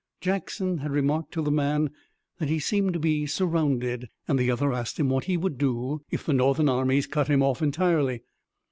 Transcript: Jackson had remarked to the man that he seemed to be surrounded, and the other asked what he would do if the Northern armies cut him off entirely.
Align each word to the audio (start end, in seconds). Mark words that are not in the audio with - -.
Jackson 0.19 0.79
had 0.79 0.89
remarked 0.89 1.31
to 1.33 1.43
the 1.43 1.51
man 1.51 1.91
that 2.39 2.49
he 2.49 2.57
seemed 2.57 2.91
to 2.93 2.97
be 2.99 3.27
surrounded, 3.27 4.09
and 4.27 4.39
the 4.39 4.49
other 4.49 4.73
asked 4.73 4.99
what 4.99 5.25
he 5.25 5.37
would 5.37 5.59
do 5.59 6.01
if 6.09 6.25
the 6.25 6.33
Northern 6.33 6.69
armies 6.69 7.05
cut 7.05 7.27
him 7.27 7.43
off 7.43 7.61
entirely. 7.61 8.23